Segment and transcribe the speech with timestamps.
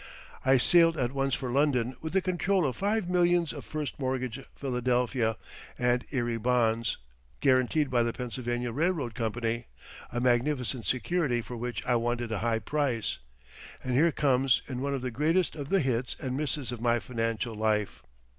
[0.43, 4.43] I sailed at once for London with the control of five millions of first mortgage
[4.55, 5.37] Philadelphia
[5.77, 6.97] and Erie Bonds,
[7.39, 9.67] guaranteed by the Pennsylvania Railroad Company
[10.11, 13.19] a magnificent security for which I wanted a high price.
[13.83, 16.97] And here comes in one of the greatest of the hits and misses of my
[16.99, 18.01] financial life.